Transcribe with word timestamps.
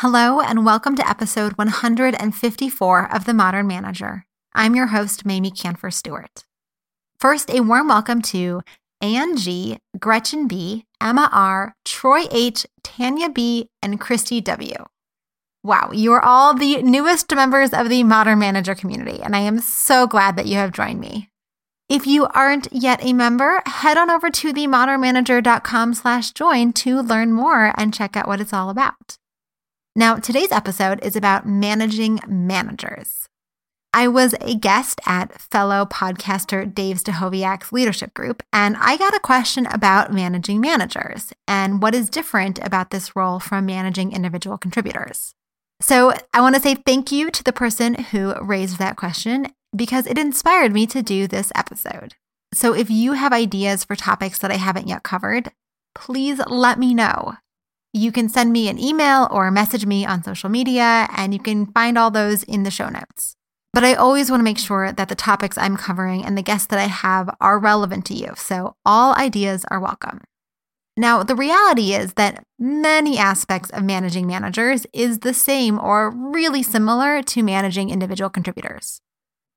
Hello, 0.00 0.42
and 0.42 0.66
welcome 0.66 0.94
to 0.96 1.08
episode 1.08 1.54
154 1.56 3.14
of 3.14 3.24
The 3.24 3.32
Modern 3.32 3.66
Manager. 3.66 4.26
I'm 4.52 4.76
your 4.76 4.88
host, 4.88 5.24
Mamie 5.24 5.50
Kanfer 5.50 5.90
Stewart. 5.90 6.44
First, 7.18 7.48
a 7.48 7.60
warm 7.60 7.88
welcome 7.88 8.20
to 8.20 8.60
Ann 9.00 9.38
G., 9.38 9.78
Gretchen 9.98 10.48
B., 10.48 10.84
Emma 11.00 11.30
R., 11.32 11.74
Troy 11.86 12.24
H., 12.30 12.66
Tanya 12.82 13.30
B., 13.30 13.70
and 13.80 13.98
Christy 13.98 14.42
W. 14.42 14.74
Wow, 15.64 15.92
you 15.94 16.12
are 16.12 16.22
all 16.22 16.52
the 16.52 16.82
newest 16.82 17.34
members 17.34 17.72
of 17.72 17.88
the 17.88 18.02
Modern 18.02 18.38
Manager 18.38 18.74
community, 18.74 19.22
and 19.22 19.34
I 19.34 19.38
am 19.38 19.60
so 19.60 20.06
glad 20.06 20.36
that 20.36 20.44
you 20.44 20.56
have 20.56 20.72
joined 20.72 21.00
me. 21.00 21.30
If 21.88 22.06
you 22.06 22.26
aren't 22.34 22.68
yet 22.70 23.02
a 23.02 23.14
member, 23.14 23.62
head 23.64 23.96
on 23.96 24.10
over 24.10 24.28
to 24.28 24.52
themodernmanager.com 24.52 25.94
slash 25.94 26.32
join 26.32 26.74
to 26.74 27.00
learn 27.00 27.32
more 27.32 27.72
and 27.78 27.94
check 27.94 28.14
out 28.14 28.28
what 28.28 28.42
it's 28.42 28.52
all 28.52 28.68
about. 28.68 29.16
Now, 29.98 30.16
today's 30.16 30.52
episode 30.52 31.02
is 31.02 31.16
about 31.16 31.48
managing 31.48 32.20
managers. 32.28 33.30
I 33.94 34.08
was 34.08 34.34
a 34.42 34.54
guest 34.54 35.00
at 35.06 35.40
fellow 35.40 35.86
podcaster 35.86 36.66
Dave 36.66 36.98
Stachowiak's 36.98 37.72
leadership 37.72 38.12
group, 38.12 38.42
and 38.52 38.76
I 38.78 38.98
got 38.98 39.16
a 39.16 39.20
question 39.20 39.64
about 39.64 40.12
managing 40.12 40.60
managers 40.60 41.32
and 41.48 41.80
what 41.80 41.94
is 41.94 42.10
different 42.10 42.58
about 42.58 42.90
this 42.90 43.16
role 43.16 43.40
from 43.40 43.64
managing 43.64 44.12
individual 44.12 44.58
contributors. 44.58 45.34
So, 45.80 46.12
I 46.34 46.42
want 46.42 46.56
to 46.56 46.60
say 46.60 46.74
thank 46.74 47.10
you 47.10 47.30
to 47.30 47.42
the 47.42 47.50
person 47.50 47.94
who 47.94 48.34
raised 48.42 48.78
that 48.78 48.96
question 48.96 49.46
because 49.74 50.06
it 50.06 50.18
inspired 50.18 50.74
me 50.74 50.86
to 50.88 51.02
do 51.02 51.26
this 51.26 51.50
episode. 51.54 52.16
So, 52.52 52.74
if 52.74 52.90
you 52.90 53.14
have 53.14 53.32
ideas 53.32 53.82
for 53.82 53.96
topics 53.96 54.38
that 54.40 54.50
I 54.50 54.56
haven't 54.56 54.88
yet 54.88 55.04
covered, 55.04 55.52
please 55.94 56.38
let 56.46 56.78
me 56.78 56.92
know. 56.92 57.36
You 57.96 58.12
can 58.12 58.28
send 58.28 58.52
me 58.52 58.68
an 58.68 58.78
email 58.78 59.26
or 59.30 59.50
message 59.50 59.86
me 59.86 60.04
on 60.04 60.22
social 60.22 60.50
media, 60.50 61.08
and 61.16 61.32
you 61.32 61.40
can 61.40 61.64
find 61.64 61.96
all 61.96 62.10
those 62.10 62.42
in 62.42 62.62
the 62.62 62.70
show 62.70 62.90
notes. 62.90 63.36
But 63.72 63.84
I 63.84 63.94
always 63.94 64.30
want 64.30 64.40
to 64.40 64.44
make 64.44 64.58
sure 64.58 64.92
that 64.92 65.08
the 65.08 65.14
topics 65.14 65.56
I'm 65.56 65.78
covering 65.78 66.22
and 66.22 66.36
the 66.36 66.42
guests 66.42 66.66
that 66.66 66.78
I 66.78 66.88
have 66.88 67.34
are 67.40 67.58
relevant 67.58 68.04
to 68.06 68.14
you, 68.14 68.34
so 68.36 68.76
all 68.84 69.14
ideas 69.14 69.64
are 69.70 69.80
welcome. 69.80 70.20
Now, 70.94 71.22
the 71.22 71.34
reality 71.34 71.94
is 71.94 72.12
that 72.14 72.44
many 72.58 73.16
aspects 73.16 73.70
of 73.70 73.82
managing 73.82 74.26
managers 74.26 74.86
is 74.92 75.20
the 75.20 75.32
same 75.32 75.78
or 75.78 76.10
really 76.10 76.62
similar 76.62 77.22
to 77.22 77.42
managing 77.42 77.88
individual 77.88 78.28
contributors. 78.28 79.00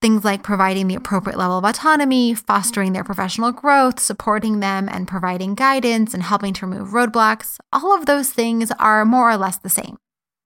Things 0.02 0.24
like 0.24 0.44
providing 0.44 0.88
the 0.88 0.96
appropriate 0.96 1.38
level 1.38 1.58
of 1.58 1.66
autonomy, 1.66 2.34
fostering 2.34 2.94
their 2.94 3.04
professional 3.04 3.52
growth, 3.52 4.00
supporting 4.00 4.62
them, 4.62 4.88
and 4.88 5.10
providing 5.10 5.56
guidance 5.56 6.14
and 6.14 6.24
helping 6.24 6.54
to 6.54 6.66
remove 6.66 6.90
roadblocks, 6.90 7.58
all 7.74 7.94
of 7.94 8.06
those 8.06 8.30
things 8.32 8.72
are 8.80 9.04
more 9.04 9.30
or 9.30 9.36
less 9.36 9.58
the 9.58 9.70
same. 9.70 9.98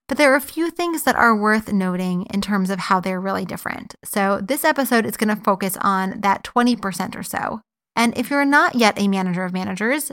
But 0.07 0.17
there 0.17 0.33
are 0.33 0.37
a 0.37 0.41
few 0.41 0.71
things 0.71 1.03
that 1.03 1.15
are 1.15 1.35
worth 1.35 1.71
noting 1.71 2.25
in 2.33 2.41
terms 2.41 2.71
of 2.71 2.79
how 2.79 2.99
they're 2.99 3.21
really 3.21 3.45
different. 3.45 3.95
So, 4.03 4.41
this 4.43 4.65
episode 4.65 5.05
is 5.05 5.17
going 5.17 5.35
to 5.35 5.43
focus 5.43 5.77
on 5.81 6.21
that 6.21 6.43
20% 6.43 7.15
or 7.15 7.23
so. 7.23 7.61
And 7.95 8.17
if 8.17 8.31
you're 8.31 8.45
not 8.45 8.73
yet 8.73 8.97
a 8.97 9.07
manager 9.07 9.43
of 9.43 9.53
managers, 9.53 10.11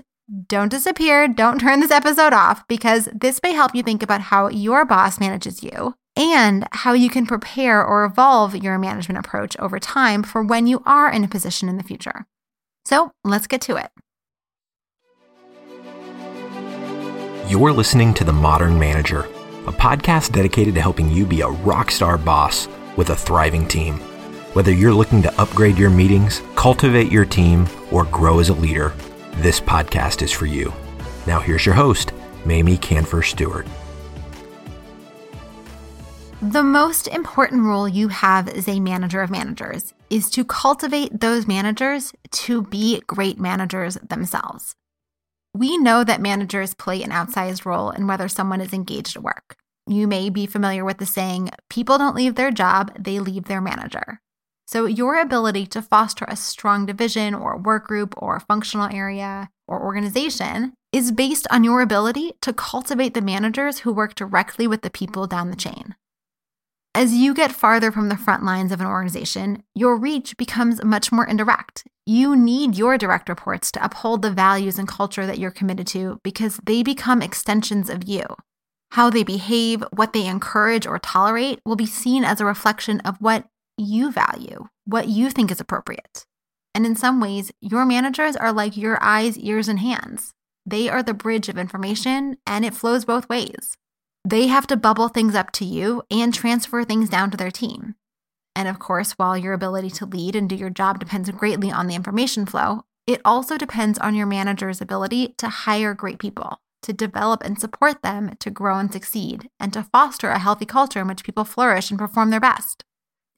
don't 0.48 0.70
disappear, 0.70 1.27
don't 1.28 1.58
turn 1.58 1.80
this 1.80 1.91
episode 1.91 2.34
off, 2.34 2.68
because 2.68 3.08
this 3.14 3.41
may 3.42 3.52
help 3.52 3.74
you 3.74 3.83
think 3.83 4.02
about 4.02 4.20
how 4.20 4.48
your 4.48 4.84
boss 4.84 5.18
manages 5.18 5.62
you 5.62 5.94
and 6.16 6.66
how 6.72 6.92
you 6.92 7.08
can 7.11 7.27
prepare 7.27 7.84
or 7.84 8.05
evolve 8.05 8.56
your 8.56 8.78
management 8.78 9.19
approach 9.19 9.56
over 9.58 9.78
time 9.78 10.22
for 10.22 10.42
when 10.42 10.67
you 10.67 10.83
are 10.86 11.11
in 11.11 11.25
a 11.25 11.28
position 11.28 11.69
in 11.69 11.77
the 11.77 11.84
future. 11.84 12.27
So 12.84 13.12
let's 13.25 13.47
get 13.47 13.61
to 13.62 13.77
it. 13.77 13.91
You're 17.50 17.72
listening 17.72 18.14
to 18.14 18.25
The 18.25 18.33
Modern 18.33 18.78
Manager, 18.78 19.22
a 19.67 19.72
podcast 19.72 20.33
dedicated 20.33 20.75
to 20.77 20.80
helping 20.80 21.11
you 21.11 21.27
be 21.27 21.41
a 21.41 21.48
rock 21.48 21.91
star 21.91 22.17
boss 22.17 22.69
with 22.97 23.11
a 23.11 23.17
thriving 23.17 23.67
team. 23.67 23.97
Whether 24.52 24.72
you're 24.72 24.95
looking 24.95 25.22
to 25.22 25.41
upgrade 25.41 25.78
your 25.78 25.91
meetings, 25.91 26.42
cultivate 26.55 27.11
your 27.11 27.24
team, 27.24 27.68
or 27.90 28.05
grow 28.05 28.40
as 28.40 28.48
a 28.48 28.55
leader, 28.55 28.95
this 29.36 29.61
podcast 29.61 30.23
is 30.23 30.33
for 30.33 30.46
you. 30.46 30.73
Now, 31.27 31.40
here's 31.40 31.67
your 31.67 31.74
host, 31.74 32.12
Mamie 32.45 32.79
Kanfer 32.79 33.24
Stewart. 33.24 33.67
The 36.42 36.62
most 36.62 37.06
important 37.06 37.64
role 37.64 37.86
you 37.86 38.08
have 38.08 38.48
as 38.48 38.67
a 38.67 38.80
manager 38.80 39.20
of 39.20 39.30
managers 39.30 39.92
is 40.08 40.30
to 40.30 40.42
cultivate 40.42 41.20
those 41.20 41.46
managers 41.46 42.14
to 42.30 42.62
be 42.62 43.02
great 43.06 43.39
managers 43.39 43.96
themselves. 43.96 44.74
We 45.52 45.77
know 45.77 46.02
that 46.02 46.23
managers 46.23 46.73
play 46.73 47.02
an 47.02 47.11
outsized 47.11 47.67
role 47.67 47.90
in 47.90 48.06
whether 48.06 48.27
someone 48.27 48.62
is 48.62 48.73
engaged 48.73 49.18
at 49.18 49.23
work. 49.23 49.56
You 49.86 50.08
may 50.08 50.30
be 50.30 50.46
familiar 50.46 50.83
with 50.83 50.96
the 50.96 51.05
saying, 51.05 51.50
people 51.68 51.98
don't 51.98 52.17
leave 52.17 52.36
their 52.36 52.50
job, 52.50 52.90
they 52.98 53.20
leave 53.20 53.45
their 53.45 53.61
manager. 53.61 54.23
So, 54.67 54.86
your 54.86 55.20
ability 55.20 55.67
to 55.67 55.83
foster 55.83 56.24
a 56.27 56.36
strong 56.36 56.86
division 56.86 57.34
or 57.34 57.58
work 57.58 57.86
group 57.86 58.14
or 58.17 58.40
functional 58.40 58.89
area 58.90 59.50
or 59.68 59.83
organization 59.83 60.73
is 60.90 61.12
based 61.12 61.46
on 61.50 61.64
your 61.64 61.83
ability 61.83 62.33
to 62.40 62.55
cultivate 62.55 63.12
the 63.12 63.20
managers 63.20 63.80
who 63.80 63.92
work 63.92 64.14
directly 64.14 64.67
with 64.67 64.80
the 64.80 64.90
people 64.90 65.27
down 65.27 65.50
the 65.50 65.56
chain. 65.56 65.96
As 67.00 67.14
you 67.14 67.33
get 67.33 67.50
farther 67.50 67.90
from 67.90 68.11
the 68.11 68.16
front 68.18 68.44
lines 68.44 68.72
of 68.72 68.80
an 68.83 68.86
organization, 68.86 69.62
your 69.74 69.96
reach 69.96 70.36
becomes 70.36 70.84
much 70.84 71.11
more 71.11 71.27
indirect. 71.27 71.84
You 72.05 72.36
need 72.36 72.77
your 72.77 72.98
direct 72.98 73.30
reports 73.30 73.72
to 73.72 73.83
uphold 73.83 74.20
the 74.20 74.30
values 74.30 74.78
and 74.78 74.86
culture 74.86 75.24
that 75.24 75.38
you're 75.38 75.50
committed 75.50 75.86
to 75.86 76.20
because 76.22 76.61
they 76.62 76.83
become 76.83 77.22
extensions 77.22 77.88
of 77.88 78.06
you. 78.06 78.24
How 78.90 79.08
they 79.08 79.22
behave, 79.22 79.83
what 79.94 80.12
they 80.12 80.27
encourage 80.27 80.86
or 80.86 80.98
tolerate 80.98 81.61
will 81.64 81.74
be 81.74 81.86
seen 81.86 82.22
as 82.22 82.38
a 82.38 82.44
reflection 82.44 83.00
of 83.00 83.17
what 83.18 83.46
you 83.78 84.12
value, 84.12 84.68
what 84.84 85.08
you 85.08 85.30
think 85.30 85.50
is 85.50 85.58
appropriate. 85.58 86.27
And 86.74 86.84
in 86.84 86.96
some 86.96 87.18
ways, 87.18 87.50
your 87.62 87.86
managers 87.86 88.36
are 88.36 88.52
like 88.52 88.77
your 88.77 89.02
eyes, 89.02 89.38
ears, 89.38 89.68
and 89.68 89.78
hands. 89.78 90.34
They 90.67 90.90
are 90.90 91.02
the 91.02 91.14
bridge 91.14 91.48
of 91.48 91.56
information, 91.56 92.36
and 92.46 92.62
it 92.62 92.74
flows 92.74 93.06
both 93.06 93.27
ways. 93.30 93.78
They 94.25 94.48
have 94.48 94.67
to 94.69 94.77
bubble 94.77 95.08
things 95.08 95.35
up 95.35 95.51
to 95.53 95.64
you 95.64 96.03
and 96.11 96.33
transfer 96.33 96.85
things 96.85 97.08
down 97.08 97.31
to 97.31 97.36
their 97.36 97.51
team. 97.51 97.95
And 98.55 98.69
of 98.69 98.79
course, 98.79 99.13
while 99.13 99.39
your 99.39 99.55
ability 99.55 99.91
to 99.91 100.07
lead 100.07 100.36
and 100.36 100.48
do 100.48 100.55
your 100.55 100.70
job 100.70 100.98
depends 100.98 101.31
greatly 101.31 101.70
on 101.70 101.86
the 101.86 101.95
information 101.95 102.45
flow, 102.45 102.83
it 103.07 103.20
also 103.25 103.57
depends 103.57 103.98
on 103.98 104.14
your 104.14 104.27
manager's 104.27 104.80
ability 104.80 105.35
to 105.39 105.48
hire 105.48 105.95
great 105.95 106.19
people, 106.19 106.61
to 106.83 106.92
develop 106.92 107.42
and 107.42 107.59
support 107.59 108.03
them 108.03 108.36
to 108.41 108.51
grow 108.51 108.79
and 108.79 108.92
succeed, 108.92 109.48
and 109.59 109.73
to 109.73 109.85
foster 109.85 110.30
a 110.30 110.39
healthy 110.39 110.67
culture 110.67 111.01
in 111.01 111.09
which 111.09 111.25
people 111.25 111.45
flourish 111.45 111.91
and 111.91 111.98
perform 111.98 112.30
their 112.30 112.41
best. 112.41 112.85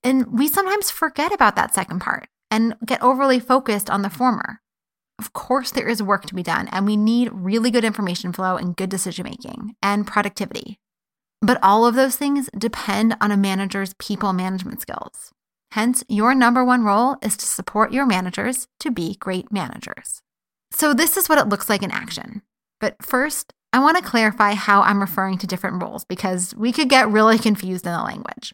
And 0.03 0.27
we 0.37 0.49
sometimes 0.49 0.91
forget 0.91 1.33
about 1.33 1.55
that 1.57 1.75
second 1.75 2.01
part 2.01 2.29
and 2.51 2.75
get 2.85 3.03
overly 3.03 3.39
focused 3.39 3.89
on 3.89 4.03
the 4.03 4.11
former. 4.11 4.61
Of 5.23 5.35
course, 5.35 5.71
there 5.71 5.87
is 5.87 6.03
work 6.03 6.27
to 6.27 6.35
be 6.35 6.43
done, 6.43 6.67
and 6.73 6.85
we 6.85 6.97
need 6.97 7.31
really 7.33 7.71
good 7.71 7.85
information 7.85 8.33
flow 8.33 8.57
and 8.57 8.75
good 8.75 8.91
decision 8.91 9.23
making 9.23 9.77
and 9.81 10.05
productivity. 10.05 10.81
But 11.41 11.61
all 11.63 11.87
of 11.87 11.95
those 11.95 12.17
things 12.17 12.51
depend 12.59 13.15
on 13.21 13.31
a 13.31 13.37
manager's 13.37 13.95
people 14.01 14.33
management 14.33 14.81
skills. 14.81 15.31
Hence, 15.71 16.03
your 16.09 16.35
number 16.35 16.65
one 16.65 16.83
role 16.83 17.19
is 17.23 17.37
to 17.37 17.47
support 17.47 17.93
your 17.93 18.05
managers 18.05 18.67
to 18.81 18.91
be 18.91 19.15
great 19.15 19.53
managers. 19.53 20.23
So, 20.73 20.93
this 20.93 21.17
is 21.17 21.29
what 21.29 21.39
it 21.39 21.49
looks 21.49 21.71
like 21.71 21.85
in 21.85 21.93
action. 21.93 22.43
But 22.81 22.97
first, 23.01 23.53
I 23.73 23.79
want 23.79 23.97
to 23.97 24.03
clarify 24.03 24.55
how 24.55 24.83
I'm 24.83 25.01
referring 25.01 25.39
to 25.39 25.47
different 25.47 25.81
roles 25.81 26.05
because 26.05 26.53
we 26.57 26.73
could 26.73 26.89
get 26.89 27.09
really 27.09 27.39
confused 27.39 27.87
in 27.87 27.93
the 27.93 28.03
language. 28.03 28.53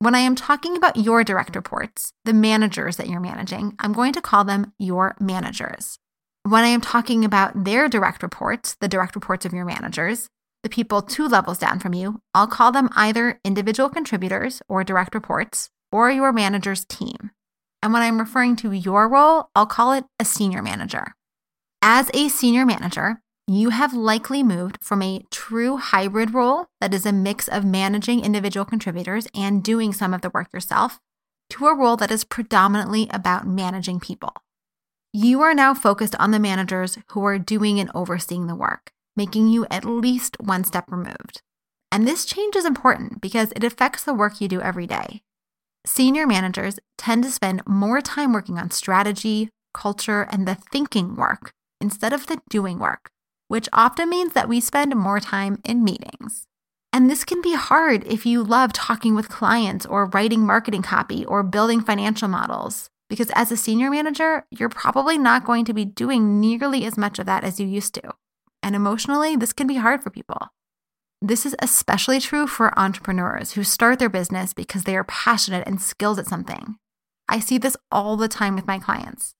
When 0.00 0.16
I 0.16 0.20
am 0.20 0.34
talking 0.34 0.76
about 0.76 0.96
your 0.96 1.22
direct 1.22 1.54
reports, 1.54 2.12
the 2.24 2.32
managers 2.32 2.96
that 2.96 3.08
you're 3.08 3.20
managing, 3.20 3.76
I'm 3.78 3.92
going 3.92 4.12
to 4.14 4.20
call 4.20 4.42
them 4.42 4.72
your 4.76 5.14
managers. 5.20 5.99
When 6.44 6.64
I 6.64 6.68
am 6.68 6.80
talking 6.80 7.22
about 7.24 7.64
their 7.64 7.86
direct 7.86 8.22
reports, 8.22 8.74
the 8.80 8.88
direct 8.88 9.14
reports 9.14 9.44
of 9.44 9.52
your 9.52 9.66
managers, 9.66 10.26
the 10.62 10.70
people 10.70 11.02
two 11.02 11.28
levels 11.28 11.58
down 11.58 11.80
from 11.80 11.92
you, 11.92 12.22
I'll 12.34 12.46
call 12.46 12.72
them 12.72 12.88
either 12.96 13.38
individual 13.44 13.90
contributors 13.90 14.62
or 14.66 14.82
direct 14.82 15.14
reports 15.14 15.68
or 15.92 16.10
your 16.10 16.32
manager's 16.32 16.86
team. 16.86 17.30
And 17.82 17.92
when 17.92 18.00
I'm 18.00 18.18
referring 18.18 18.56
to 18.56 18.72
your 18.72 19.06
role, 19.06 19.50
I'll 19.54 19.66
call 19.66 19.92
it 19.92 20.04
a 20.18 20.24
senior 20.24 20.62
manager. 20.62 21.12
As 21.82 22.10
a 22.14 22.28
senior 22.28 22.64
manager, 22.64 23.20
you 23.46 23.68
have 23.70 23.92
likely 23.92 24.42
moved 24.42 24.78
from 24.80 25.02
a 25.02 25.24
true 25.30 25.76
hybrid 25.76 26.32
role 26.32 26.66
that 26.80 26.94
is 26.94 27.04
a 27.04 27.12
mix 27.12 27.48
of 27.48 27.66
managing 27.66 28.24
individual 28.24 28.64
contributors 28.64 29.28
and 29.34 29.62
doing 29.62 29.92
some 29.92 30.14
of 30.14 30.22
the 30.22 30.30
work 30.30 30.48
yourself 30.54 31.00
to 31.50 31.66
a 31.66 31.76
role 31.76 31.96
that 31.96 32.10
is 32.10 32.24
predominantly 32.24 33.08
about 33.12 33.46
managing 33.46 34.00
people. 34.00 34.32
You 35.12 35.42
are 35.42 35.54
now 35.54 35.74
focused 35.74 36.14
on 36.16 36.30
the 36.30 36.38
managers 36.38 36.98
who 37.08 37.24
are 37.24 37.38
doing 37.38 37.80
and 37.80 37.90
overseeing 37.94 38.46
the 38.46 38.54
work, 38.54 38.92
making 39.16 39.48
you 39.48 39.66
at 39.70 39.84
least 39.84 40.36
one 40.40 40.64
step 40.64 40.90
removed. 40.90 41.42
And 41.90 42.06
this 42.06 42.24
change 42.24 42.54
is 42.54 42.64
important 42.64 43.20
because 43.20 43.52
it 43.56 43.64
affects 43.64 44.04
the 44.04 44.14
work 44.14 44.40
you 44.40 44.48
do 44.48 44.60
every 44.60 44.86
day. 44.86 45.22
Senior 45.84 46.26
managers 46.26 46.78
tend 46.96 47.24
to 47.24 47.30
spend 47.30 47.66
more 47.66 48.00
time 48.00 48.32
working 48.32 48.58
on 48.58 48.70
strategy, 48.70 49.48
culture, 49.74 50.22
and 50.30 50.46
the 50.46 50.54
thinking 50.54 51.16
work 51.16 51.52
instead 51.80 52.12
of 52.12 52.26
the 52.26 52.40
doing 52.48 52.78
work 52.78 53.10
which 53.50 53.68
often 53.72 54.08
means 54.08 54.32
that 54.32 54.48
we 54.48 54.60
spend 54.60 54.94
more 54.94 55.18
time 55.18 55.58
in 55.64 55.82
meetings. 55.82 56.46
And 56.92 57.10
this 57.10 57.24
can 57.24 57.42
be 57.42 57.56
hard 57.56 58.04
if 58.04 58.24
you 58.24 58.44
love 58.44 58.72
talking 58.72 59.16
with 59.16 59.28
clients 59.28 59.84
or 59.84 60.06
writing 60.06 60.46
marketing 60.46 60.82
copy 60.82 61.24
or 61.24 61.42
building 61.42 61.80
financial 61.80 62.28
models, 62.28 62.90
because 63.10 63.30
as 63.34 63.52
a 63.52 63.56
senior 63.56 63.90
manager, 63.90 64.46
you're 64.50 64.70
probably 64.70 65.18
not 65.18 65.44
going 65.44 65.66
to 65.66 65.74
be 65.74 65.84
doing 65.84 66.40
nearly 66.40 66.86
as 66.86 66.96
much 66.96 67.18
of 67.18 67.26
that 67.26 67.44
as 67.44 67.60
you 67.60 67.66
used 67.66 67.92
to. 67.94 68.14
And 68.62 68.74
emotionally, 68.74 69.36
this 69.36 69.52
can 69.52 69.66
be 69.66 69.76
hard 69.76 70.02
for 70.02 70.08
people. 70.08 70.48
This 71.20 71.44
is 71.44 71.54
especially 71.58 72.20
true 72.20 72.46
for 72.46 72.78
entrepreneurs 72.78 73.52
who 73.52 73.64
start 73.64 73.98
their 73.98 74.08
business 74.08 74.54
because 74.54 74.84
they 74.84 74.96
are 74.96 75.04
passionate 75.04 75.66
and 75.66 75.82
skilled 75.82 76.18
at 76.18 76.26
something. 76.26 76.76
I 77.28 77.40
see 77.40 77.58
this 77.58 77.76
all 77.90 78.16
the 78.16 78.28
time 78.28 78.54
with 78.54 78.66
my 78.66 78.78
clients. 78.78 79.34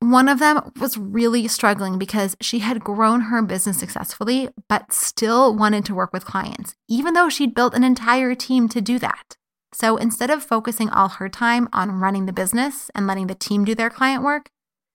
One 0.00 0.28
of 0.28 0.38
them 0.38 0.72
was 0.78 0.98
really 0.98 1.48
struggling 1.48 1.98
because 1.98 2.36
she 2.40 2.58
had 2.58 2.84
grown 2.84 3.22
her 3.22 3.40
business 3.42 3.78
successfully, 3.78 4.50
but 4.68 4.92
still 4.92 5.56
wanted 5.56 5.86
to 5.86 5.94
work 5.94 6.12
with 6.12 6.26
clients, 6.26 6.74
even 6.90 7.14
though 7.14 7.30
she'd 7.30 7.54
built 7.54 7.74
an 7.74 7.84
entire 7.84 8.34
team 8.34 8.68
to 8.68 8.82
do 8.82 8.98
that. 8.98 9.36
So 9.74 9.96
instead 9.96 10.30
of 10.30 10.44
focusing 10.44 10.88
all 10.88 11.08
her 11.08 11.28
time 11.28 11.68
on 11.72 11.98
running 11.98 12.26
the 12.26 12.32
business 12.32 12.92
and 12.94 13.08
letting 13.08 13.26
the 13.26 13.34
team 13.34 13.64
do 13.64 13.74
their 13.74 13.90
client 13.90 14.22
work, 14.22 14.48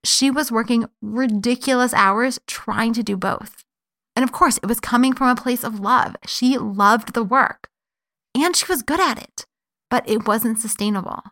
she 0.05 0.31
was 0.31 0.53
working 0.53 0.85
ridiculous 1.01 1.93
hours 1.93 2.39
trying 2.47 2.93
to 2.93 3.03
do 3.03 3.17
both. 3.17 3.65
And 4.15 4.23
of 4.23 4.31
course, 4.31 4.57
it 4.57 4.67
was 4.67 4.79
coming 4.79 5.13
from 5.13 5.27
a 5.27 5.41
place 5.41 5.65
of 5.65 5.81
love. 5.81 6.15
She 6.25 6.57
loved 6.57 7.13
the 7.13 7.25
work 7.25 7.69
and 8.33 8.55
she 8.55 8.65
was 8.69 8.81
good 8.81 9.01
at 9.01 9.21
it, 9.21 9.45
but 9.89 10.07
it 10.07 10.25
wasn't 10.25 10.59
sustainable. 10.59 11.23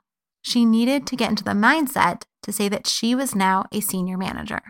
She 0.41 0.65
needed 0.65 1.07
to 1.07 1.15
get 1.15 1.29
into 1.29 1.45
the 1.45 1.51
mindset 1.51 2.23
to 2.43 2.51
say 2.51 2.67
that 2.67 2.85
she 2.85 3.15
was 3.15 3.33
now 3.33 3.63
a 3.71 3.79
senior 3.79 4.17
manager. 4.17 4.61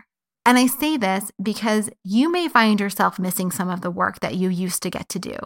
And 0.46 0.56
I 0.56 0.66
say 0.66 0.96
this 0.96 1.32
because 1.42 1.90
you 2.04 2.30
may 2.30 2.48
find 2.48 2.78
yourself 2.78 3.18
missing 3.18 3.50
some 3.50 3.70
of 3.70 3.80
the 3.80 3.90
work 3.90 4.20
that 4.20 4.36
you 4.36 4.48
used 4.48 4.84
to 4.84 4.90
get 4.90 5.08
to 5.10 5.18
do, 5.18 5.36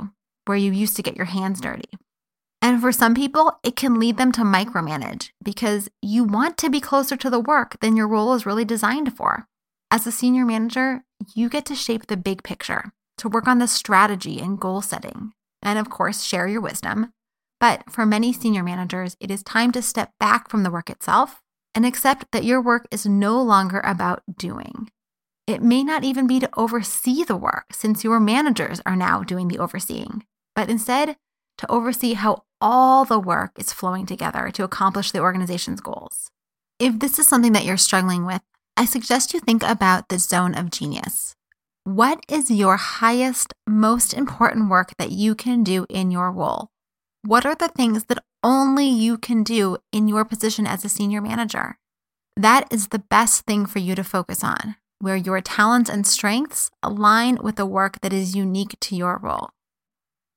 where 0.44 0.56
you 0.56 0.70
used 0.70 0.96
to 0.96 1.02
get 1.02 1.16
your 1.16 1.26
hands 1.26 1.60
dirty. 1.60 1.88
And 2.62 2.80
for 2.80 2.92
some 2.92 3.14
people, 3.14 3.58
it 3.64 3.74
can 3.74 3.98
lead 3.98 4.16
them 4.16 4.30
to 4.32 4.42
micromanage 4.42 5.30
because 5.42 5.90
you 6.00 6.22
want 6.22 6.56
to 6.58 6.70
be 6.70 6.80
closer 6.80 7.16
to 7.16 7.28
the 7.28 7.40
work 7.40 7.78
than 7.80 7.96
your 7.96 8.06
role 8.06 8.34
is 8.34 8.46
really 8.46 8.64
designed 8.64 9.16
for. 9.16 9.48
As 9.90 10.06
a 10.06 10.12
senior 10.12 10.46
manager, 10.46 11.02
you 11.34 11.48
get 11.48 11.66
to 11.66 11.74
shape 11.74 12.06
the 12.06 12.16
big 12.16 12.44
picture, 12.44 12.92
to 13.18 13.28
work 13.28 13.48
on 13.48 13.58
the 13.58 13.66
strategy 13.66 14.40
and 14.40 14.60
goal 14.60 14.80
setting, 14.80 15.32
and 15.60 15.76
of 15.78 15.90
course, 15.90 16.22
share 16.22 16.46
your 16.46 16.60
wisdom. 16.60 17.12
But 17.60 17.90
for 17.90 18.06
many 18.06 18.32
senior 18.32 18.62
managers, 18.62 19.16
it 19.20 19.30
is 19.30 19.42
time 19.42 19.72
to 19.72 19.82
step 19.82 20.12
back 20.18 20.48
from 20.48 20.62
the 20.62 20.70
work 20.70 20.88
itself 20.88 21.42
and 21.74 21.84
accept 21.84 22.30
that 22.32 22.44
your 22.44 22.60
work 22.60 22.86
is 22.90 23.06
no 23.06 23.42
longer 23.42 23.80
about 23.84 24.22
doing. 24.38 24.88
It 25.46 25.62
may 25.62 25.82
not 25.82 26.04
even 26.04 26.26
be 26.28 26.38
to 26.40 26.50
oversee 26.56 27.24
the 27.24 27.36
work, 27.36 27.66
since 27.72 28.04
your 28.04 28.20
managers 28.20 28.80
are 28.86 28.96
now 28.96 29.22
doing 29.22 29.48
the 29.48 29.58
overseeing, 29.58 30.24
but 30.54 30.70
instead 30.70 31.16
to 31.58 31.70
oversee 31.70 32.14
how 32.14 32.44
all 32.60 33.04
the 33.04 33.18
work 33.18 33.52
is 33.58 33.72
flowing 33.72 34.06
together 34.06 34.50
to 34.52 34.64
accomplish 34.64 35.10
the 35.10 35.20
organization's 35.20 35.80
goals. 35.80 36.30
If 36.78 36.98
this 36.98 37.18
is 37.18 37.26
something 37.26 37.52
that 37.52 37.64
you're 37.64 37.76
struggling 37.76 38.24
with, 38.24 38.42
I 38.76 38.84
suggest 38.84 39.34
you 39.34 39.40
think 39.40 39.62
about 39.62 40.08
the 40.08 40.18
zone 40.18 40.54
of 40.54 40.70
genius. 40.70 41.34
What 41.84 42.24
is 42.28 42.50
your 42.50 42.76
highest, 42.76 43.54
most 43.66 44.14
important 44.14 44.70
work 44.70 44.92
that 44.98 45.10
you 45.10 45.34
can 45.34 45.64
do 45.64 45.84
in 45.88 46.10
your 46.10 46.30
role? 46.30 46.70
What 47.24 47.44
are 47.44 47.56
the 47.56 47.68
things 47.68 48.04
that 48.04 48.24
only 48.42 48.88
you 48.88 49.18
can 49.18 49.42
do 49.42 49.78
in 49.92 50.08
your 50.08 50.24
position 50.24 50.66
as 50.66 50.84
a 50.84 50.88
senior 50.88 51.20
manager? 51.20 51.78
That 52.36 52.66
is 52.72 52.88
the 52.88 52.98
best 52.98 53.44
thing 53.44 53.66
for 53.66 53.78
you 53.78 53.94
to 53.94 54.04
focus 54.04 54.42
on, 54.42 54.76
where 55.00 55.16
your 55.16 55.40
talents 55.40 55.90
and 55.90 56.06
strengths 56.06 56.70
align 56.82 57.38
with 57.42 57.56
the 57.56 57.66
work 57.66 58.00
that 58.00 58.12
is 58.12 58.34
unique 58.34 58.76
to 58.80 58.96
your 58.96 59.18
role. 59.22 59.50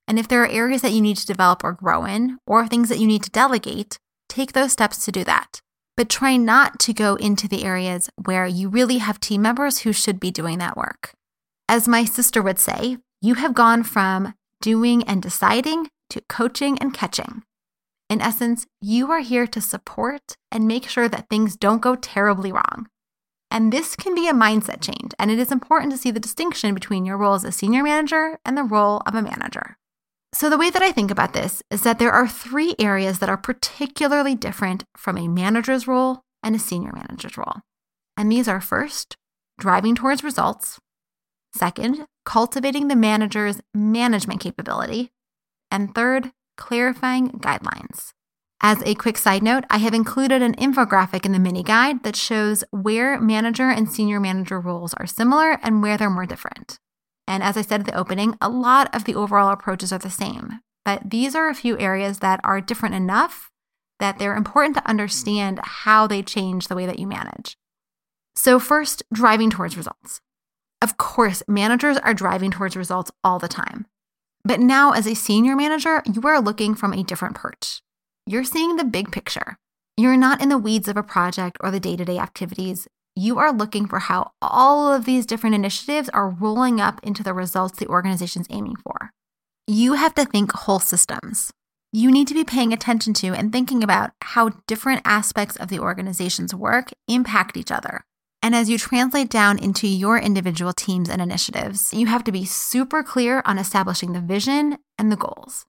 And 0.07 0.19
if 0.19 0.27
there 0.27 0.43
are 0.43 0.47
areas 0.47 0.81
that 0.81 0.91
you 0.91 1.01
need 1.01 1.17
to 1.17 1.25
develop 1.25 1.63
or 1.63 1.73
grow 1.73 2.05
in, 2.05 2.37
or 2.45 2.67
things 2.67 2.89
that 2.89 2.99
you 2.99 3.07
need 3.07 3.23
to 3.23 3.31
delegate, 3.31 3.97
take 4.29 4.53
those 4.53 4.71
steps 4.71 5.03
to 5.05 5.11
do 5.11 5.23
that 5.23 5.61
but 5.97 6.09
try 6.09 6.37
not 6.37 6.79
to 6.79 6.93
go 6.93 7.15
into 7.15 7.47
the 7.47 7.63
areas 7.63 8.09
where 8.23 8.45
you 8.45 8.69
really 8.69 8.97
have 8.97 9.19
team 9.19 9.41
members 9.41 9.79
who 9.79 9.93
should 9.93 10.19
be 10.19 10.31
doing 10.31 10.57
that 10.59 10.77
work. 10.77 11.13
As 11.69 11.87
my 11.87 12.05
sister 12.05 12.41
would 12.41 12.59
say, 12.59 12.97
you 13.21 13.35
have 13.35 13.53
gone 13.53 13.83
from 13.83 14.33
doing 14.61 15.03
and 15.03 15.21
deciding 15.21 15.89
to 16.09 16.21
coaching 16.27 16.77
and 16.79 16.93
catching. 16.93 17.43
In 18.09 18.21
essence, 18.21 18.67
you 18.81 19.09
are 19.11 19.21
here 19.21 19.47
to 19.47 19.61
support 19.61 20.35
and 20.51 20.67
make 20.67 20.87
sure 20.87 21.09
that 21.09 21.27
things 21.29 21.55
don't 21.55 21.81
go 21.81 21.95
terribly 21.95 22.51
wrong. 22.51 22.87
And 23.49 23.71
this 23.71 23.95
can 23.95 24.13
be 24.13 24.27
a 24.27 24.33
mindset 24.33 24.81
change, 24.81 25.13
and 25.17 25.31
it 25.31 25.39
is 25.39 25.51
important 25.51 25.91
to 25.91 25.97
see 25.97 26.11
the 26.11 26.19
distinction 26.19 26.73
between 26.73 27.05
your 27.05 27.17
role 27.17 27.35
as 27.35 27.43
a 27.43 27.51
senior 27.51 27.83
manager 27.83 28.37
and 28.43 28.57
the 28.57 28.63
role 28.63 29.01
of 29.05 29.15
a 29.15 29.21
manager. 29.21 29.77
So, 30.35 30.49
the 30.49 30.57
way 30.57 30.69
that 30.69 30.81
I 30.81 30.91
think 30.91 31.11
about 31.11 31.31
this 31.31 31.63
is 31.71 31.83
that 31.83 31.97
there 31.97 32.11
are 32.11 32.27
three 32.27 32.75
areas 32.77 33.19
that 33.19 33.29
are 33.29 33.37
particularly 33.37 34.35
different 34.35 34.83
from 34.97 35.17
a 35.17 35.29
manager's 35.29 35.87
role 35.87 36.23
and 36.43 36.53
a 36.53 36.59
senior 36.59 36.91
manager's 36.91 37.37
role. 37.37 37.61
And 38.17 38.29
these 38.29 38.49
are 38.49 38.59
first, 38.59 39.15
driving 39.57 39.95
towards 39.95 40.25
results, 40.25 40.77
second, 41.55 42.05
cultivating 42.25 42.89
the 42.89 42.97
manager's 42.97 43.61
management 43.73 44.41
capability, 44.41 45.09
and 45.71 45.95
third, 45.95 46.33
clarifying 46.57 47.29
guidelines. 47.39 48.11
As 48.59 48.83
a 48.83 48.93
quick 48.93 49.17
side 49.17 49.41
note, 49.41 49.63
I 49.69 49.77
have 49.77 49.93
included 49.93 50.41
an 50.41 50.55
infographic 50.55 51.25
in 51.25 51.31
the 51.31 51.39
mini 51.39 51.63
guide 51.63 52.03
that 52.03 52.17
shows 52.17 52.65
where 52.71 53.21
manager 53.21 53.69
and 53.69 53.89
senior 53.89 54.19
manager 54.19 54.59
roles 54.59 54.93
are 54.95 55.07
similar 55.07 55.57
and 55.63 55.81
where 55.81 55.95
they're 55.95 56.09
more 56.09 56.25
different. 56.25 56.77
And 57.27 57.41
as 57.43 57.57
I 57.57 57.61
said 57.61 57.81
at 57.81 57.85
the 57.85 57.97
opening, 57.97 58.37
a 58.41 58.49
lot 58.49 58.93
of 58.95 59.05
the 59.05 59.15
overall 59.15 59.49
approaches 59.49 59.91
are 59.91 59.99
the 59.99 60.09
same. 60.09 60.59
But 60.83 61.09
these 61.09 61.35
are 61.35 61.49
a 61.49 61.55
few 61.55 61.77
areas 61.79 62.19
that 62.19 62.39
are 62.43 62.61
different 62.61 62.95
enough 62.95 63.49
that 63.99 64.19
they're 64.19 64.35
important 64.35 64.75
to 64.75 64.87
understand 64.87 65.59
how 65.63 66.05
they 66.05 66.21
change 66.21 66.67
the 66.67 66.75
way 66.75 66.85
that 66.85 66.99
you 66.99 67.07
manage. 67.07 67.57
So, 68.35 68.59
first, 68.59 69.03
driving 69.13 69.49
towards 69.49 69.77
results. 69.77 70.21
Of 70.81 70.97
course, 70.97 71.41
managers 71.47 71.97
are 71.97 72.13
driving 72.13 72.51
towards 72.51 72.75
results 72.75 73.11
all 73.23 73.39
the 73.39 73.47
time. 73.47 73.87
But 74.43 74.59
now, 74.59 74.91
as 74.91 75.07
a 75.07 75.15
senior 75.15 75.55
manager, 75.55 76.03
you 76.05 76.21
are 76.23 76.41
looking 76.41 76.75
from 76.75 76.93
a 76.93 77.03
different 77.03 77.35
perch. 77.35 77.81
You're 78.27 78.43
seeing 78.43 78.75
the 78.75 78.83
big 78.83 79.11
picture. 79.11 79.57
You're 79.97 80.17
not 80.17 80.41
in 80.41 80.49
the 80.49 80.57
weeds 80.57 80.87
of 80.87 80.97
a 80.97 81.03
project 81.03 81.57
or 81.61 81.71
the 81.71 81.79
day 81.79 81.95
to 81.95 82.05
day 82.05 82.19
activities 82.19 82.87
you 83.15 83.39
are 83.39 83.53
looking 83.53 83.87
for 83.87 83.99
how 83.99 84.31
all 84.41 84.91
of 84.91 85.05
these 85.05 85.25
different 85.25 85.55
initiatives 85.55 86.09
are 86.09 86.29
rolling 86.29 86.81
up 86.81 86.99
into 87.01 87.23
the 87.23 87.33
results 87.33 87.79
the 87.79 87.87
organization's 87.87 88.47
aiming 88.49 88.75
for. 88.75 89.11
You 89.67 89.93
have 89.93 90.13
to 90.15 90.25
think 90.25 90.51
whole 90.51 90.79
systems. 90.79 91.51
You 91.93 92.11
need 92.11 92.27
to 92.27 92.33
be 92.33 92.43
paying 92.43 92.73
attention 92.73 93.13
to 93.15 93.27
and 93.29 93.51
thinking 93.53 93.83
about 93.83 94.11
how 94.21 94.49
different 94.67 95.01
aspects 95.05 95.55
of 95.55 95.69
the 95.69 95.79
organization's 95.79 96.53
work 96.53 96.91
impact 97.07 97.55
each 97.55 97.71
other. 97.71 98.03
And 98.43 98.53
as 98.53 98.69
you 98.69 98.77
translate 98.77 99.29
down 99.29 99.57
into 99.57 99.87
your 99.87 100.19
individual 100.19 100.73
teams 100.73 101.09
and 101.09 101.21
initiatives, 101.21 101.93
you 101.93 102.07
have 102.07 102.23
to 102.25 102.31
be 102.33 102.43
super 102.45 103.01
clear 103.01 103.41
on 103.45 103.57
establishing 103.57 104.11
the 104.11 104.19
vision 104.19 104.77
and 104.99 105.11
the 105.11 105.15
goals. 105.15 105.65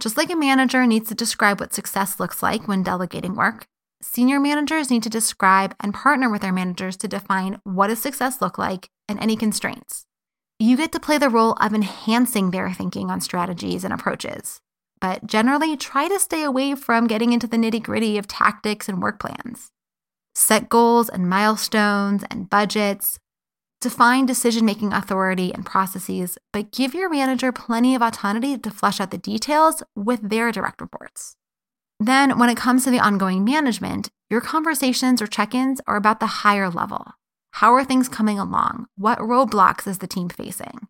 Just 0.00 0.16
like 0.16 0.30
a 0.30 0.36
manager 0.36 0.84
needs 0.86 1.08
to 1.08 1.14
describe 1.14 1.60
what 1.60 1.72
success 1.72 2.18
looks 2.18 2.42
like 2.42 2.66
when 2.66 2.82
delegating 2.82 3.36
work, 3.36 3.66
Senior 4.02 4.40
managers 4.40 4.90
need 4.90 5.02
to 5.02 5.10
describe 5.10 5.74
and 5.78 5.92
partner 5.92 6.30
with 6.30 6.40
their 6.40 6.54
managers 6.54 6.96
to 6.96 7.06
define 7.06 7.60
what 7.64 7.88
does 7.88 8.00
success 8.00 8.40
look 8.40 8.56
like 8.56 8.88
and 9.06 9.20
any 9.20 9.36
constraints. 9.36 10.06
You 10.58 10.78
get 10.78 10.90
to 10.92 11.00
play 11.00 11.18
the 11.18 11.28
role 11.28 11.52
of 11.60 11.74
enhancing 11.74 12.50
their 12.50 12.72
thinking 12.72 13.10
on 13.10 13.20
strategies 13.20 13.84
and 13.84 13.92
approaches, 13.92 14.60
but 15.02 15.26
generally 15.26 15.76
try 15.76 16.08
to 16.08 16.18
stay 16.18 16.42
away 16.42 16.74
from 16.74 17.08
getting 17.08 17.34
into 17.34 17.46
the 17.46 17.58
nitty 17.58 17.82
gritty 17.82 18.16
of 18.16 18.26
tactics 18.26 18.88
and 18.88 19.02
work 19.02 19.20
plans. 19.20 19.70
Set 20.34 20.70
goals 20.70 21.10
and 21.10 21.28
milestones 21.28 22.24
and 22.30 22.48
budgets. 22.48 23.18
Define 23.82 24.24
decision 24.24 24.64
making 24.64 24.94
authority 24.94 25.52
and 25.52 25.66
processes, 25.66 26.38
but 26.54 26.72
give 26.72 26.94
your 26.94 27.10
manager 27.10 27.52
plenty 27.52 27.94
of 27.94 28.00
autonomy 28.02 28.56
to 28.56 28.70
flesh 28.70 28.98
out 28.98 29.10
the 29.10 29.18
details 29.18 29.82
with 29.94 30.30
their 30.30 30.52
direct 30.52 30.80
reports. 30.80 31.36
Then, 32.02 32.38
when 32.38 32.48
it 32.48 32.56
comes 32.56 32.84
to 32.84 32.90
the 32.90 32.98
ongoing 32.98 33.44
management, 33.44 34.08
your 34.30 34.40
conversations 34.40 35.20
or 35.20 35.26
check 35.26 35.54
ins 35.54 35.82
are 35.86 35.96
about 35.96 36.18
the 36.18 36.26
higher 36.26 36.70
level. 36.70 37.12
How 37.52 37.74
are 37.74 37.84
things 37.84 38.08
coming 38.08 38.38
along? 38.38 38.86
What 38.96 39.18
roadblocks 39.18 39.86
is 39.86 39.98
the 39.98 40.06
team 40.06 40.30
facing? 40.30 40.88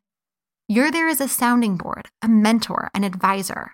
You're 0.68 0.92
there 0.92 1.08
as 1.08 1.20
a 1.20 1.26
sounding 1.26 1.76
board, 1.76 2.10
a 2.22 2.28
mentor, 2.28 2.90
an 2.94 3.02
advisor. 3.02 3.72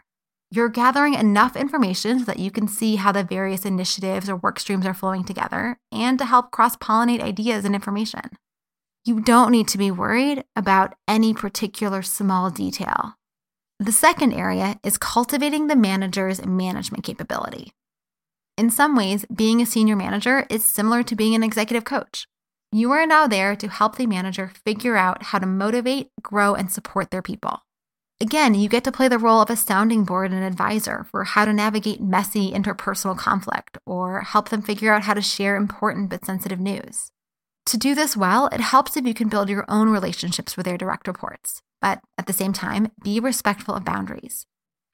You're 0.50 0.70
gathering 0.70 1.12
enough 1.12 1.56
information 1.56 2.20
so 2.20 2.24
that 2.24 2.38
you 2.38 2.50
can 2.50 2.68
see 2.68 2.96
how 2.96 3.12
the 3.12 3.22
various 3.22 3.66
initiatives 3.66 4.30
or 4.30 4.36
work 4.36 4.58
streams 4.58 4.86
are 4.86 4.94
flowing 4.94 5.22
together 5.22 5.78
and 5.92 6.18
to 6.18 6.24
help 6.24 6.52
cross 6.52 6.74
pollinate 6.76 7.20
ideas 7.20 7.66
and 7.66 7.74
information. 7.74 8.22
You 9.04 9.20
don't 9.20 9.52
need 9.52 9.68
to 9.68 9.78
be 9.78 9.90
worried 9.90 10.44
about 10.56 10.94
any 11.06 11.34
particular 11.34 12.00
small 12.00 12.48
detail. 12.50 13.16
The 13.78 13.92
second 13.92 14.32
area 14.32 14.80
is 14.82 14.96
cultivating 14.96 15.66
the 15.66 15.76
manager's 15.76 16.44
management 16.46 17.04
capability. 17.04 17.72
In 18.56 18.70
some 18.70 18.96
ways, 18.96 19.26
being 19.26 19.60
a 19.60 19.66
senior 19.66 19.96
manager 19.96 20.46
is 20.48 20.64
similar 20.64 21.02
to 21.02 21.14
being 21.14 21.34
an 21.34 21.42
executive 21.42 21.84
coach. 21.84 22.26
You 22.72 22.90
are 22.92 23.06
now 23.06 23.26
there 23.26 23.54
to 23.54 23.68
help 23.68 23.96
the 23.96 24.06
manager 24.06 24.50
figure 24.64 24.96
out 24.96 25.24
how 25.24 25.38
to 25.38 25.46
motivate, 25.46 26.08
grow, 26.22 26.54
and 26.54 26.72
support 26.72 27.10
their 27.10 27.20
people. 27.20 27.60
Again, 28.18 28.54
you 28.54 28.70
get 28.70 28.82
to 28.84 28.92
play 28.92 29.08
the 29.08 29.18
role 29.18 29.42
of 29.42 29.50
a 29.50 29.56
sounding 29.56 30.04
board 30.04 30.32
and 30.32 30.42
advisor 30.42 31.04
for 31.10 31.24
how 31.24 31.44
to 31.44 31.52
navigate 31.52 32.00
messy 32.00 32.52
interpersonal 32.52 33.16
conflict 33.16 33.76
or 33.84 34.22
help 34.22 34.48
them 34.48 34.62
figure 34.62 34.90
out 34.90 35.02
how 35.02 35.12
to 35.12 35.20
share 35.20 35.54
important 35.54 36.08
but 36.08 36.24
sensitive 36.24 36.58
news. 36.58 37.10
To 37.66 37.76
do 37.76 37.94
this 37.94 38.16
well, 38.16 38.46
it 38.52 38.60
helps 38.60 38.96
if 38.96 39.04
you 39.04 39.12
can 39.12 39.28
build 39.28 39.50
your 39.50 39.66
own 39.68 39.90
relationships 39.90 40.56
with 40.56 40.64
their 40.64 40.78
direct 40.78 41.06
reports, 41.06 41.60
but 41.80 42.00
at 42.18 42.26
the 42.26 42.32
same 42.32 42.52
time, 42.52 42.90
be 43.02 43.20
respectful 43.20 43.74
of 43.74 43.84
boundaries. 43.84 44.46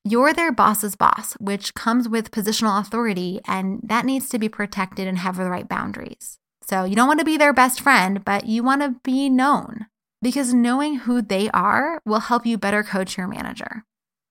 You're 0.04 0.32
their 0.32 0.50
boss's 0.50 0.96
boss, 0.96 1.34
which 1.34 1.74
comes 1.74 2.08
with 2.08 2.32
positional 2.32 2.80
authority, 2.80 3.40
and 3.46 3.80
that 3.84 4.04
needs 4.04 4.28
to 4.30 4.38
be 4.38 4.48
protected 4.48 5.06
and 5.06 5.18
have 5.18 5.36
the 5.36 5.48
right 5.48 5.68
boundaries. 5.68 6.38
So 6.62 6.84
you 6.84 6.96
don't 6.96 7.06
want 7.06 7.20
to 7.20 7.24
be 7.24 7.36
their 7.36 7.52
best 7.52 7.80
friend, 7.80 8.24
but 8.24 8.46
you 8.46 8.62
want 8.62 8.82
to 8.82 8.96
be 9.04 9.28
known 9.28 9.86
because 10.22 10.54
knowing 10.54 11.00
who 11.00 11.20
they 11.20 11.50
are 11.50 12.00
will 12.04 12.20
help 12.20 12.46
you 12.46 12.56
better 12.56 12.82
coach 12.82 13.16
your 13.16 13.28
manager. 13.28 13.84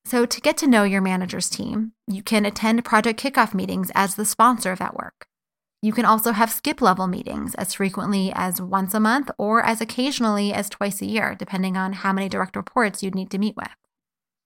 So, 0.05 0.25
to 0.25 0.41
get 0.41 0.57
to 0.57 0.67
know 0.67 0.83
your 0.83 1.01
manager's 1.01 1.49
team, 1.49 1.91
you 2.07 2.23
can 2.23 2.43
attend 2.45 2.83
project 2.83 3.21
kickoff 3.21 3.53
meetings 3.53 3.91
as 3.93 4.15
the 4.15 4.25
sponsor 4.25 4.71
of 4.71 4.79
that 4.79 4.95
work. 4.95 5.27
You 5.83 5.93
can 5.93 6.05
also 6.05 6.31
have 6.31 6.51
skip 6.51 6.79
level 6.79 7.07
meetings 7.07 7.55
as 7.55 7.73
frequently 7.73 8.31
as 8.35 8.61
once 8.61 8.93
a 8.93 8.99
month 8.99 9.31
or 9.39 9.63
as 9.63 9.81
occasionally 9.81 10.53
as 10.53 10.69
twice 10.69 11.01
a 11.01 11.07
year, 11.07 11.35
depending 11.37 11.75
on 11.75 11.93
how 11.93 12.13
many 12.13 12.29
direct 12.29 12.55
reports 12.55 13.01
you'd 13.01 13.15
need 13.15 13.31
to 13.31 13.39
meet 13.39 13.55
with. 13.55 13.75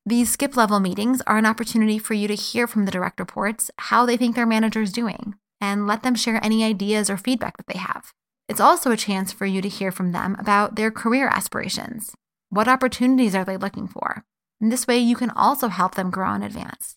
These 0.05 0.31
skip 0.31 0.55
level 0.55 0.79
meetings 0.79 1.21
are 1.27 1.37
an 1.37 1.45
opportunity 1.45 1.99
for 1.99 2.13
you 2.13 2.29
to 2.29 2.35
hear 2.35 2.67
from 2.67 2.85
the 2.85 2.91
direct 2.91 3.19
reports 3.19 3.69
how 3.77 4.05
they 4.05 4.15
think 4.15 4.35
their 4.35 4.45
manager 4.45 4.81
is 4.81 4.93
doing 4.93 5.35
and 5.59 5.87
let 5.87 6.03
them 6.03 6.15
share 6.15 6.39
any 6.43 6.63
ideas 6.63 7.09
or 7.09 7.17
feedback 7.17 7.57
that 7.57 7.67
they 7.67 7.79
have. 7.79 8.13
It's 8.47 8.61
also 8.61 8.91
a 8.91 8.97
chance 8.97 9.33
for 9.33 9.45
you 9.45 9.61
to 9.61 9.67
hear 9.67 9.91
from 9.91 10.11
them 10.11 10.37
about 10.39 10.75
their 10.75 10.91
career 10.91 11.27
aspirations. 11.27 12.15
What 12.49 12.67
opportunities 12.67 13.35
are 13.35 13.43
they 13.43 13.57
looking 13.57 13.87
for? 13.87 14.23
And 14.61 14.71
this 14.71 14.87
way, 14.87 14.99
you 14.99 15.15
can 15.15 15.31
also 15.31 15.67
help 15.67 15.95
them 15.95 16.11
grow 16.11 16.33
in 16.33 16.43
advance. 16.43 16.95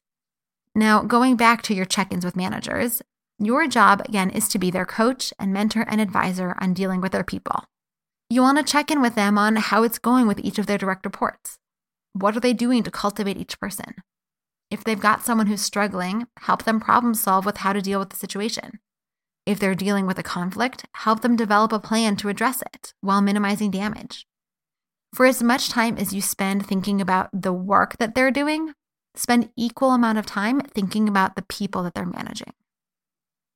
Now, 0.74 1.02
going 1.02 1.36
back 1.36 1.62
to 1.62 1.74
your 1.74 1.86
check 1.86 2.12
ins 2.12 2.24
with 2.24 2.36
managers, 2.36 3.02
your 3.38 3.68
job, 3.68 4.02
again, 4.08 4.30
is 4.30 4.48
to 4.48 4.58
be 4.58 4.70
their 4.70 4.86
coach 4.86 5.32
and 5.38 5.52
mentor 5.52 5.84
and 5.88 6.00
advisor 6.00 6.56
on 6.60 6.74
dealing 6.74 7.00
with 7.00 7.12
their 7.12 7.24
people. 7.24 7.64
You 8.30 8.42
want 8.42 8.58
to 8.58 8.64
check 8.64 8.90
in 8.90 9.00
with 9.00 9.14
them 9.14 9.38
on 9.38 9.56
how 9.56 9.82
it's 9.82 9.98
going 9.98 10.26
with 10.26 10.40
each 10.40 10.58
of 10.58 10.66
their 10.66 10.78
direct 10.78 11.04
reports. 11.06 11.58
What 12.12 12.36
are 12.36 12.40
they 12.40 12.52
doing 12.52 12.82
to 12.82 12.90
cultivate 12.90 13.36
each 13.36 13.58
person? 13.60 13.94
If 14.70 14.84
they've 14.84 15.00
got 15.00 15.24
someone 15.24 15.46
who's 15.46 15.62
struggling, 15.62 16.26
help 16.40 16.64
them 16.64 16.80
problem 16.80 17.14
solve 17.14 17.46
with 17.46 17.58
how 17.58 17.72
to 17.72 17.80
deal 17.80 17.98
with 17.98 18.10
the 18.10 18.16
situation. 18.16 18.80
If 19.46 19.58
they're 19.58 19.74
dealing 19.74 20.06
with 20.06 20.18
a 20.18 20.22
conflict, 20.22 20.84
help 20.94 21.22
them 21.22 21.36
develop 21.36 21.72
a 21.72 21.78
plan 21.78 22.16
to 22.16 22.28
address 22.28 22.60
it 22.74 22.92
while 23.00 23.22
minimizing 23.22 23.70
damage. 23.70 24.26
For 25.14 25.24
as 25.24 25.42
much 25.42 25.70
time 25.70 25.96
as 25.96 26.12
you 26.12 26.20
spend 26.20 26.66
thinking 26.66 27.00
about 27.00 27.30
the 27.32 27.52
work 27.52 27.96
that 27.96 28.14
they're 28.14 28.30
doing, 28.30 28.74
spend 29.14 29.50
equal 29.56 29.92
amount 29.92 30.18
of 30.18 30.26
time 30.26 30.60
thinking 30.60 31.08
about 31.08 31.34
the 31.34 31.42
people 31.48 31.82
that 31.84 31.94
they're 31.94 32.04
managing. 32.04 32.52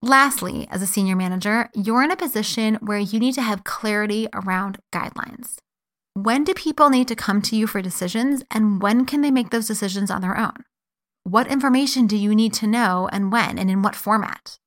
Lastly, 0.05 0.67
as 0.69 0.83
a 0.83 0.87
senior 0.87 1.15
manager, 1.15 1.71
you're 1.75 2.03
in 2.03 2.11
a 2.11 2.17
position 2.17 2.75
where 2.81 2.99
you 2.99 3.21
need 3.21 3.35
to 3.35 3.43
have 3.43 3.63
clarity 3.63 4.27
around 4.35 4.81
guidelines. 4.93 5.59
When 6.15 6.43
do 6.43 6.55
people 6.55 6.91
need 6.91 7.07
to 7.07 7.15
come 7.15 7.41
to 7.43 7.55
you 7.55 7.69
for 7.69 7.81
decisions, 7.81 8.43
and 8.51 8.83
when 8.83 9.07
can 9.07 9.21
they 9.21 9.31
make 9.31 9.51
those 9.51 9.69
decisions 9.69 10.11
on 10.11 10.21
their 10.21 10.37
own? 10.37 10.65
What 11.23 11.47
information 11.47 12.09
do 12.09 12.17
you 12.17 12.35
need 12.35 12.53
to 12.55 12.67
know, 12.67 13.09
and 13.13 13.31
when, 13.31 13.61
and 13.61 13.71
in 13.71 13.83
what 13.83 13.95
format? 13.95 14.59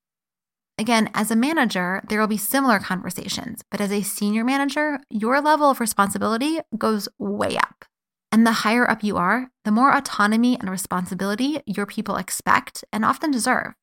Again, 0.77 1.09
as 1.13 1.31
a 1.31 1.35
manager, 1.35 2.01
there 2.07 2.21
will 2.21 2.27
be 2.27 2.37
similar 2.37 2.79
conversations, 2.79 3.61
but 3.69 3.81
as 3.81 3.91
a 3.91 4.03
senior 4.03 4.45
manager, 4.45 4.99
your 5.09 5.41
level 5.41 5.69
of 5.69 5.81
responsibility 5.81 6.59
goes 6.77 7.09
way 7.19 7.57
up. 7.57 7.83
And 8.31 8.47
the 8.47 8.63
higher 8.63 8.89
up 8.89 9.03
you 9.03 9.17
are, 9.17 9.51
the 9.65 9.71
more 9.71 9.93
autonomy 9.93 10.57
and 10.57 10.69
responsibility 10.69 11.59
your 11.65 11.85
people 11.85 12.15
expect 12.15 12.85
and 12.93 13.03
often 13.03 13.31
deserve. 13.31 13.73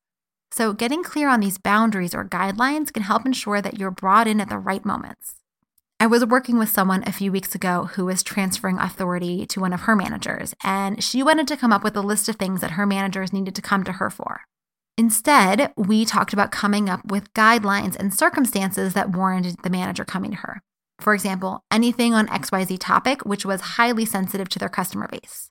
So, 0.55 0.71
getting 0.71 1.01
clear 1.01 1.29
on 1.29 1.39
these 1.39 1.57
boundaries 1.57 2.13
or 2.13 2.23
guidelines 2.23 2.93
can 2.93 3.01
help 3.01 3.25
ensure 3.25 3.59
that 3.59 3.79
you're 3.79 3.89
brought 3.89 4.27
in 4.27 4.39
at 4.39 4.49
the 4.49 4.59
right 4.59 4.85
moments. 4.85 5.37
I 5.99 6.05
was 6.05 6.23
working 6.27 6.59
with 6.59 6.69
someone 6.69 7.03
a 7.07 7.11
few 7.11 7.31
weeks 7.31 7.55
ago 7.55 7.89
who 7.93 8.05
was 8.05 8.21
transferring 8.21 8.77
authority 8.77 9.47
to 9.47 9.59
one 9.59 9.73
of 9.73 9.81
her 9.81 9.95
managers, 9.95 10.53
and 10.63 11.03
she 11.03 11.23
wanted 11.23 11.47
to 11.47 11.57
come 11.57 11.73
up 11.73 11.83
with 11.83 11.97
a 11.97 12.01
list 12.01 12.29
of 12.29 12.35
things 12.35 12.61
that 12.61 12.71
her 12.71 12.85
managers 12.85 13.33
needed 13.33 13.55
to 13.55 13.63
come 13.63 13.83
to 13.83 13.93
her 13.93 14.11
for. 14.11 14.41
Instead, 14.95 15.73
we 15.75 16.05
talked 16.05 16.33
about 16.33 16.51
coming 16.51 16.87
up 16.87 17.03
with 17.03 17.33
guidelines 17.33 17.95
and 17.95 18.13
circumstances 18.13 18.93
that 18.93 19.09
warranted 19.09 19.55
the 19.63 19.71
manager 19.71 20.05
coming 20.05 20.29
to 20.29 20.37
her. 20.37 20.61
For 20.99 21.15
example, 21.15 21.63
anything 21.71 22.13
on 22.13 22.27
XYZ 22.27 22.77
topic 22.79 23.25
which 23.25 23.43
was 23.43 23.61
highly 23.61 24.05
sensitive 24.05 24.49
to 24.49 24.59
their 24.59 24.69
customer 24.69 25.07
base, 25.07 25.49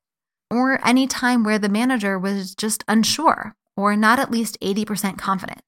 or 0.49 0.79
any 0.87 1.09
time 1.09 1.43
where 1.43 1.59
the 1.59 1.69
manager 1.69 2.21
was 2.21 2.55
just 2.55 2.85
unsure 2.87 3.57
or 3.77 3.97
not 3.97 4.19
at 4.19 4.31
least 4.31 4.59
80% 4.61 5.19
confident. 5.19 5.63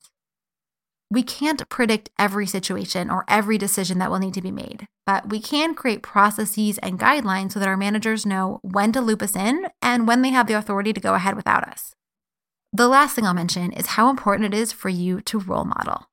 We 1.10 1.22
can't 1.22 1.68
predict 1.68 2.10
every 2.18 2.46
situation 2.46 3.10
or 3.10 3.24
every 3.28 3.58
decision 3.58 3.98
that 3.98 4.10
will 4.10 4.18
need 4.18 4.34
to 4.34 4.42
be 4.42 4.50
made, 4.50 4.86
but 5.06 5.28
we 5.28 5.38
can 5.38 5.74
create 5.74 6.02
processes 6.02 6.78
and 6.78 6.98
guidelines 6.98 7.52
so 7.52 7.60
that 7.60 7.68
our 7.68 7.76
managers 7.76 8.26
know 8.26 8.58
when 8.62 8.90
to 8.92 9.00
loop 9.00 9.22
us 9.22 9.36
in 9.36 9.66
and 9.80 10.08
when 10.08 10.22
they 10.22 10.30
have 10.30 10.46
the 10.46 10.54
authority 10.54 10.92
to 10.92 11.00
go 11.00 11.14
ahead 11.14 11.36
without 11.36 11.68
us. 11.68 11.94
The 12.72 12.88
last 12.88 13.14
thing 13.14 13.24
I'll 13.24 13.34
mention 13.34 13.70
is 13.70 13.86
how 13.86 14.10
important 14.10 14.52
it 14.52 14.58
is 14.58 14.72
for 14.72 14.88
you 14.88 15.20
to 15.20 15.38
role 15.38 15.64
model. 15.64 16.08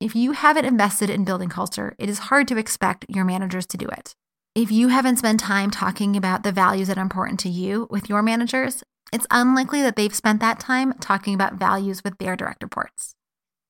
If 0.00 0.14
you 0.14 0.32
haven't 0.32 0.66
invested 0.66 1.08
in 1.08 1.24
building 1.24 1.48
culture, 1.48 1.94
it 1.98 2.08
is 2.10 2.18
hard 2.18 2.46
to 2.48 2.58
expect 2.58 3.06
your 3.08 3.24
managers 3.24 3.66
to 3.68 3.78
do 3.78 3.86
it. 3.86 4.14
If 4.54 4.70
you 4.70 4.88
haven't 4.88 5.16
spent 5.16 5.40
time 5.40 5.70
talking 5.70 6.16
about 6.16 6.42
the 6.42 6.52
values 6.52 6.88
that 6.88 6.98
are 6.98 7.02
important 7.02 7.40
to 7.40 7.48
you 7.48 7.86
with 7.90 8.08
your 8.08 8.22
managers, 8.22 8.84
it's 9.12 9.26
unlikely 9.30 9.82
that 9.82 9.96
they've 9.96 10.14
spent 10.14 10.40
that 10.40 10.60
time 10.60 10.92
talking 10.94 11.34
about 11.34 11.54
values 11.54 12.04
with 12.04 12.18
their 12.18 12.36
direct 12.36 12.62
reports. 12.62 13.14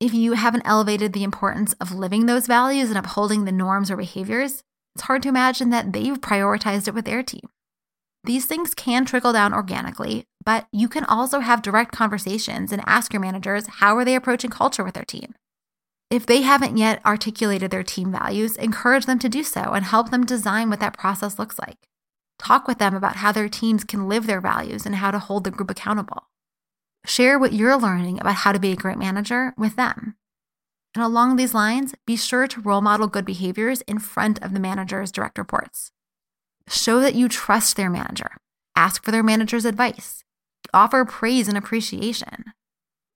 If 0.00 0.14
you 0.14 0.34
haven't 0.34 0.62
elevated 0.64 1.12
the 1.12 1.24
importance 1.24 1.72
of 1.74 1.92
living 1.92 2.26
those 2.26 2.46
values 2.46 2.88
and 2.88 2.98
upholding 2.98 3.44
the 3.44 3.52
norms 3.52 3.90
or 3.90 3.96
behaviors, 3.96 4.62
it's 4.94 5.04
hard 5.04 5.22
to 5.22 5.28
imagine 5.28 5.70
that 5.70 5.92
they've 5.92 6.20
prioritized 6.20 6.88
it 6.88 6.94
with 6.94 7.04
their 7.04 7.22
team. 7.22 7.48
These 8.24 8.46
things 8.46 8.74
can 8.74 9.04
trickle 9.04 9.32
down 9.32 9.54
organically, 9.54 10.26
but 10.44 10.66
you 10.72 10.88
can 10.88 11.04
also 11.04 11.40
have 11.40 11.62
direct 11.62 11.92
conversations 11.92 12.72
and 12.72 12.82
ask 12.86 13.12
your 13.12 13.20
managers 13.20 13.66
how 13.66 13.96
are 13.96 14.04
they 14.04 14.14
approaching 14.14 14.50
culture 14.50 14.84
with 14.84 14.94
their 14.94 15.04
team. 15.04 15.34
If 16.10 16.26
they 16.26 16.42
haven't 16.42 16.76
yet 16.76 17.04
articulated 17.04 17.70
their 17.70 17.82
team 17.82 18.12
values, 18.12 18.56
encourage 18.56 19.06
them 19.06 19.18
to 19.18 19.28
do 19.28 19.42
so 19.42 19.72
and 19.72 19.84
help 19.84 20.10
them 20.10 20.24
design 20.24 20.70
what 20.70 20.80
that 20.80 20.96
process 20.96 21.38
looks 21.38 21.58
like. 21.58 21.87
Talk 22.38 22.68
with 22.68 22.78
them 22.78 22.94
about 22.94 23.16
how 23.16 23.32
their 23.32 23.48
teams 23.48 23.84
can 23.84 24.08
live 24.08 24.26
their 24.26 24.40
values 24.40 24.86
and 24.86 24.96
how 24.96 25.10
to 25.10 25.18
hold 25.18 25.44
the 25.44 25.50
group 25.50 25.70
accountable. 25.70 26.28
Share 27.04 27.38
what 27.38 27.52
you're 27.52 27.78
learning 27.78 28.20
about 28.20 28.36
how 28.36 28.52
to 28.52 28.58
be 28.58 28.72
a 28.72 28.76
great 28.76 28.98
manager 28.98 29.54
with 29.56 29.76
them. 29.76 30.16
And 30.94 31.04
along 31.04 31.36
these 31.36 31.54
lines, 31.54 31.94
be 32.06 32.16
sure 32.16 32.46
to 32.46 32.60
role 32.60 32.80
model 32.80 33.06
good 33.06 33.24
behaviors 33.24 33.82
in 33.82 33.98
front 33.98 34.42
of 34.42 34.52
the 34.52 34.60
manager's 34.60 35.12
direct 35.12 35.38
reports. 35.38 35.92
Show 36.68 37.00
that 37.00 37.14
you 37.14 37.28
trust 37.28 37.76
their 37.76 37.90
manager. 37.90 38.32
Ask 38.74 39.04
for 39.04 39.10
their 39.10 39.22
manager's 39.22 39.64
advice. 39.64 40.24
Offer 40.74 41.04
praise 41.04 41.48
and 41.48 41.56
appreciation. 41.56 42.44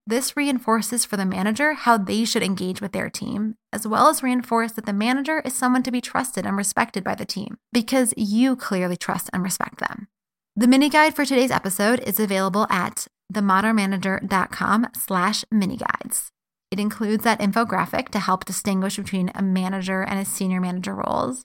This 0.06 0.36
reinforces 0.36 1.04
for 1.04 1.16
the 1.16 1.24
manager 1.24 1.74
how 1.74 1.96
they 1.96 2.24
should 2.24 2.42
engage 2.42 2.80
with 2.80 2.90
their 2.90 3.08
team, 3.08 3.54
as 3.72 3.86
well 3.86 4.08
as 4.08 4.22
reinforce 4.22 4.72
that 4.72 4.84
the 4.84 4.92
manager 4.92 5.40
is 5.44 5.54
someone 5.54 5.84
to 5.84 5.92
be 5.92 6.00
trusted 6.00 6.44
and 6.44 6.56
respected 6.56 7.04
by 7.04 7.14
the 7.14 7.24
team 7.24 7.58
because 7.72 8.12
you 8.16 8.56
clearly 8.56 8.96
trust 8.96 9.30
and 9.32 9.44
respect 9.44 9.78
them. 9.78 10.08
The 10.56 10.66
mini 10.66 10.88
guide 10.88 11.14
for 11.14 11.24
today's 11.24 11.52
episode 11.52 12.00
is 12.00 12.18
available 12.18 12.66
at 12.68 13.06
themodernmanager.com 13.32 14.88
slash 14.94 15.44
mini 15.52 15.76
guides. 15.76 16.30
It 16.72 16.80
includes 16.80 17.22
that 17.22 17.40
infographic 17.40 18.08
to 18.08 18.18
help 18.18 18.44
distinguish 18.44 18.96
between 18.96 19.30
a 19.34 19.42
manager 19.42 20.02
and 20.02 20.18
a 20.18 20.24
senior 20.24 20.60
manager 20.60 20.94
roles, 20.94 21.44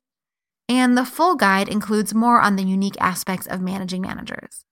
and 0.68 0.98
the 0.98 1.06
full 1.06 1.36
guide 1.36 1.70
includes 1.70 2.14
more 2.14 2.42
on 2.42 2.56
the 2.56 2.64
unique 2.64 2.98
aspects 3.00 3.46
of 3.46 3.62
managing 3.62 4.02
managers. 4.02 4.64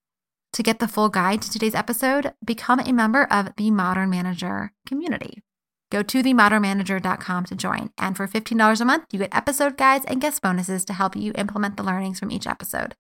To 0.56 0.64
get 0.64 0.80
the 0.80 0.88
full 0.88 1.10
guide 1.10 1.42
to 1.42 1.52
today's 1.52 1.76
episode, 1.76 2.32
become 2.42 2.80
a 2.80 2.94
member 2.94 3.26
of 3.26 3.54
the 3.58 3.72
Modern 3.72 4.10
Manager 4.10 4.72
community. 4.88 5.44
Go 5.92 6.02
to 6.04 6.24
themodernmanager.com 6.24 7.46
to 7.48 7.56
join, 7.56 7.90
and 7.98 8.16
for 8.16 8.26
$15 8.26 8.80
a 8.80 8.86
month, 8.86 9.04
you 9.12 9.20
get 9.20 9.36
episode 9.36 9.76
guides 9.76 10.06
and 10.06 10.22
guest 10.22 10.42
bonuses 10.42 10.86
to 10.86 10.94
help 10.94 11.14
you 11.14 11.34
implement 11.36 11.76
the 11.76 11.84
learnings 11.84 12.22
from 12.22 12.32
each 12.32 12.48
episode. 12.48 12.96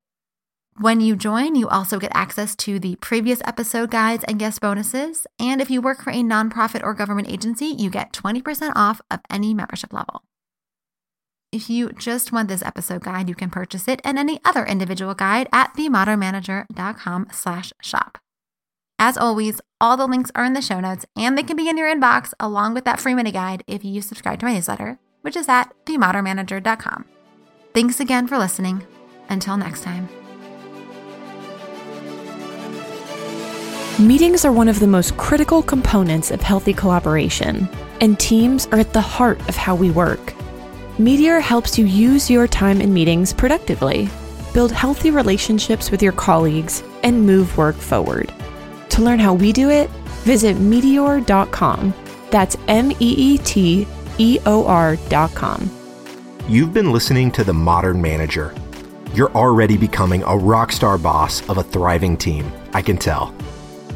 When 0.81 0.99
you 0.99 1.15
join, 1.15 1.55
you 1.55 1.69
also 1.69 1.97
get 1.97 2.11
access 2.13 2.57
to 2.57 2.77
the 2.77 2.97
previous 2.97 3.39
episode 3.45 3.89
guides 3.89 4.25
and 4.25 4.37
guest 4.37 4.59
bonuses. 4.59 5.25
And 5.39 5.61
if 5.61 5.71
you 5.71 5.79
work 5.79 6.01
for 6.01 6.09
a 6.09 6.23
nonprofit 6.23 6.83
or 6.83 6.93
government 6.93 7.29
agency, 7.29 7.67
you 7.67 7.89
get 7.89 8.11
20% 8.11 8.73
off 8.75 8.99
of 9.09 9.21
any 9.29 9.53
membership 9.53 9.93
level. 9.93 10.23
If 11.55 11.69
you 11.69 11.93
just 11.93 12.33
want 12.33 12.49
this 12.49 12.61
episode 12.61 13.05
guide, 13.05 13.29
you 13.29 13.33
can 13.33 13.49
purchase 13.49 13.87
it 13.87 14.01
and 14.03 14.19
any 14.19 14.41
other 14.43 14.65
individual 14.65 15.13
guide 15.13 15.47
at 15.53 15.73
themodernmanager.com 15.75 17.27
slash 17.31 17.71
shop. 17.81 18.17
As 18.99 19.17
always, 19.17 19.61
all 19.79 19.95
the 19.95 20.05
links 20.05 20.31
are 20.35 20.43
in 20.43 20.51
the 20.51 20.61
show 20.61 20.81
notes 20.81 21.05
and 21.15 21.37
they 21.37 21.43
can 21.43 21.55
be 21.55 21.69
in 21.69 21.77
your 21.77 21.87
inbox 21.87 22.33
along 22.41 22.73
with 22.73 22.83
that 22.83 22.99
free 22.99 23.13
mini 23.13 23.31
guide 23.31 23.63
if 23.67 23.85
you 23.85 24.01
subscribe 24.01 24.39
to 24.39 24.45
my 24.47 24.53
newsletter, 24.53 24.99
which 25.21 25.37
is 25.37 25.47
at 25.47 25.73
themodernmanager.com. 25.85 27.05
Thanks 27.73 28.01
again 28.01 28.27
for 28.27 28.37
listening. 28.37 28.85
Until 29.29 29.55
next 29.55 29.83
time. 29.83 30.09
Meetings 33.97 34.43
are 34.43 34.51
one 34.51 34.67
of 34.67 34.81
the 34.81 34.87
most 34.87 35.15
critical 35.15 35.63
components 35.63 36.31
of 36.31 36.41
healthy 36.41 36.73
collaboration, 36.73 37.69
and 38.01 38.19
teams 38.19 38.67
are 38.73 38.79
at 38.79 38.91
the 38.91 38.99
heart 38.99 39.39
of 39.47 39.55
how 39.55 39.73
we 39.73 39.89
work. 39.89 40.33
Meeteor 40.97 41.41
helps 41.41 41.77
you 41.77 41.85
use 41.85 42.29
your 42.29 42.47
time 42.47 42.79
in 42.79 42.93
meetings 42.93 43.33
productively, 43.33 44.07
build 44.53 44.71
healthy 44.71 45.11
relationships 45.11 45.91
with 45.91 46.01
your 46.01 46.13
colleagues, 46.13 46.83
and 47.03 47.25
move 47.25 47.57
work 47.57 47.75
forward. 47.75 48.33
To 48.91 49.01
learn 49.01 49.19
how 49.19 49.33
we 49.33 49.51
do 49.51 49.69
it, 49.69 49.89
visit 50.23 50.55
meeteor.com. 50.55 51.93
That's 52.31 52.55
M 52.69 52.93
E 52.93 52.95
E 52.99 53.37
T 53.39 53.85
E 54.17 54.39
O 54.45 54.65
R.com. 54.65 55.69
You've 56.47 56.73
been 56.73 56.93
listening 56.93 57.29
to 57.31 57.43
The 57.43 57.53
Modern 57.53 58.01
Manager. 58.01 58.55
You're 59.13 59.33
already 59.33 59.75
becoming 59.75 60.23
a 60.23 60.37
rock 60.37 60.71
star 60.71 60.97
boss 60.97 61.47
of 61.49 61.57
a 61.57 61.63
thriving 61.63 62.15
team, 62.15 62.49
I 62.73 62.81
can 62.81 62.95
tell. 62.95 63.35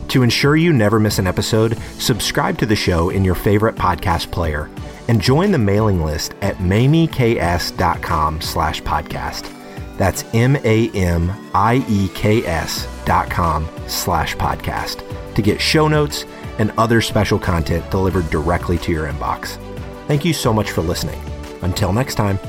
To 0.09 0.21
ensure 0.21 0.57
you 0.57 0.73
never 0.73 0.99
miss 0.99 1.17
an 1.17 1.27
episode, 1.27 1.77
subscribe 1.97 2.57
to 2.57 2.65
the 2.65 2.75
show 2.75 3.09
in 3.09 3.23
your 3.23 3.35
favorite 3.35 3.75
podcast 3.75 4.31
player 4.31 4.69
and 5.09 5.19
join 5.19 5.51
the 5.51 5.57
mailing 5.57 6.03
list 6.03 6.35
at 6.41 6.55
mamieks.com 6.57 8.39
slash 8.41 8.81
podcast. 8.83 9.51
That's 9.97 10.23
M-A-M-I-E-K-S 10.33 10.87
dot 13.05 13.29
com 13.29 13.67
slash 13.87 14.35
podcast 14.37 15.33
to 15.33 15.41
get 15.41 15.59
show 15.59 15.87
notes 15.89 16.25
and 16.59 16.71
other 16.77 17.01
special 17.01 17.39
content 17.39 17.89
delivered 17.89 18.29
directly 18.29 18.77
to 18.77 18.91
your 18.91 19.07
inbox. 19.07 19.57
Thank 20.07 20.23
you 20.23 20.33
so 20.33 20.53
much 20.53 20.71
for 20.71 20.81
listening. 20.81 21.19
Until 21.63 21.91
next 21.91 22.15
time. 22.15 22.39